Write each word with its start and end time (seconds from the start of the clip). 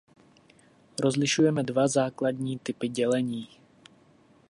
Rozlišujeme 0.99 1.63
dva 1.63 1.87
základní 1.87 2.59
typy 2.59 2.87
dělení. 2.89 3.47